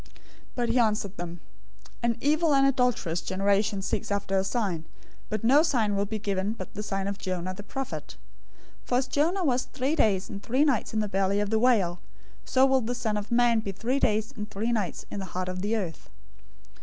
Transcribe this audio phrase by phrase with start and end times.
[0.03, 0.07] 012:039
[0.55, 1.39] But he answered them,
[2.01, 4.85] "An evil and adulterous generation seeks after a sign,
[5.29, 8.17] but no sign will be given it but the sign of Jonah the prophet.
[8.79, 11.59] 012:040 For as Jonah was three days and three nights in the belly of the
[11.59, 11.99] whale,
[12.45, 15.47] so will the Son of Man be three days and three nights in the heart
[15.47, 16.09] of the earth.